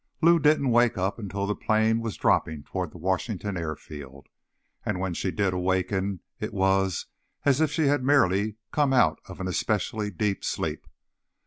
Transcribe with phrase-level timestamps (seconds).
[0.23, 4.29] 9 Lou didn't wake up until the plane was dropping toward the Washington airfield,
[4.83, 7.05] and when she did awaken it was
[7.45, 10.87] as if she had merely come out of an especially deep sleep.